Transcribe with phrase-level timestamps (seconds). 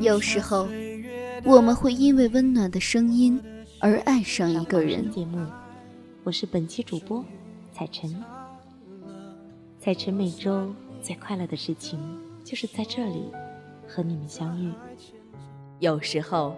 [0.00, 0.68] 有时候，
[1.44, 3.42] 我们会因为温暖的声音
[3.80, 5.10] 而爱上一个人。
[5.10, 5.44] 节目，
[6.22, 7.24] 我是本期主播
[7.72, 8.14] 彩晨。
[9.80, 11.98] 彩晨每周最快乐的事情，
[12.44, 13.24] 就是在这里
[13.88, 14.70] 和你们相遇。
[15.80, 16.56] 有时候，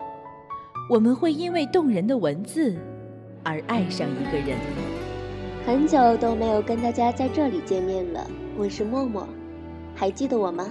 [0.91, 2.77] 我们会因为动人的文字
[3.43, 4.59] 而爱上一个人。
[5.65, 8.29] 很久都没有跟大家在这里见面了，
[8.59, 9.27] 我是默默，
[9.95, 10.69] 还记得我吗？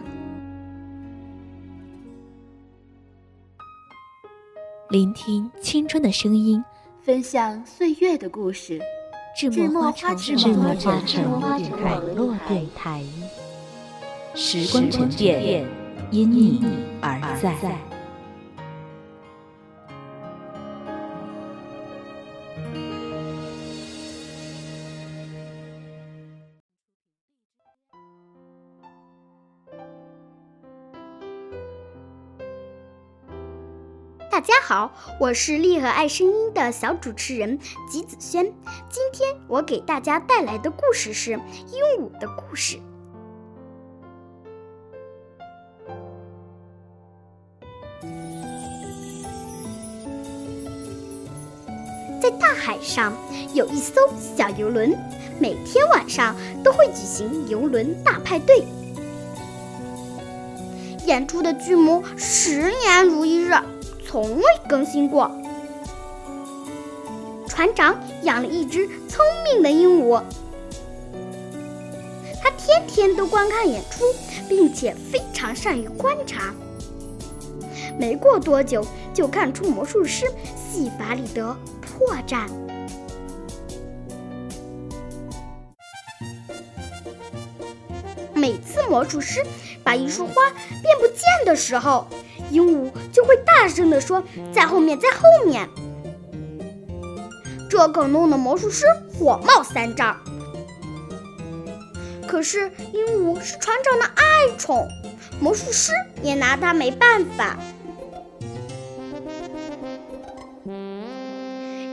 [4.90, 6.64] 聆听青春的声音，
[7.02, 8.80] 分享岁月的故事。
[9.36, 10.62] 智墨花城
[11.42, 13.02] 网络电台，
[14.36, 15.66] 时光沉淀，
[16.12, 16.62] 因你
[17.02, 17.93] 而在。
[34.34, 38.44] 大家好，我是丽和爱声音的小主持人吉子轩。
[38.90, 41.40] 今天我给大家带来的故事是鹦
[42.00, 42.80] 鹉的故事。
[52.20, 53.16] 在大海上
[53.54, 54.02] 有一艘
[54.36, 54.98] 小游轮，
[55.40, 58.64] 每天晚上都会举行游轮大派对，
[61.06, 63.54] 演出的剧目十年如一日。
[64.14, 65.32] 从未更新过。
[67.48, 70.22] 船长养了一只聪明的鹦鹉，
[72.40, 74.04] 他天天都观看演出，
[74.48, 76.54] 并且非常善于观察。
[77.98, 80.28] 没过多久，就看出魔术师
[80.72, 82.48] 戏法里的破绽。
[88.36, 89.44] 每次魔术师
[89.84, 90.34] 把一束花
[90.84, 92.06] 变不见的时候，
[92.52, 92.83] 鹦鹉
[93.14, 95.70] 就会大声地说：“在后面，在后面。”
[97.70, 100.18] 这可弄得魔术师火冒三丈。
[102.28, 104.88] 可是鹦鹉是船长的爱宠，
[105.40, 105.94] 魔术师
[106.24, 107.58] 也拿它没办法。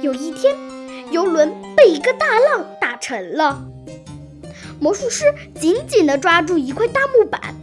[0.01, 0.57] 有一天，
[1.11, 3.63] 游轮被一个大浪打沉了，
[4.81, 5.27] 魔术师
[5.61, 7.55] 紧紧地抓住一块大木板。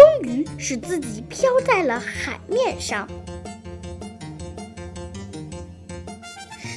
[0.00, 3.06] 终于使自己飘在了海面上。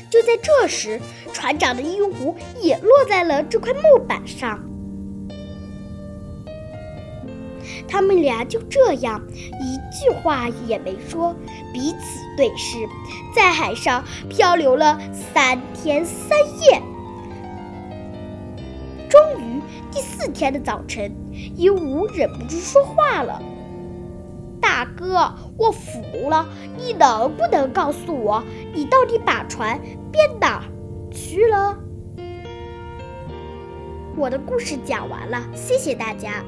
[0.09, 0.99] 就在这时，
[1.31, 4.59] 船长的鹦鹉也落在了这块木板上。
[7.87, 11.33] 他们俩就这样一句话也没说，
[11.71, 12.77] 彼此对视，
[13.33, 14.99] 在海上漂流了
[15.33, 16.81] 三天三夜。
[19.13, 21.15] 终于，第四天的早晨。
[21.55, 23.39] 鹦鹉忍不住说话了
[24.59, 26.43] ：“大哥，我服了，
[26.75, 29.79] 你能不能告诉我，你到底把船
[30.11, 30.63] 变哪
[31.11, 31.77] 去了？”
[34.17, 36.43] 我的故事讲完了，谢谢大家。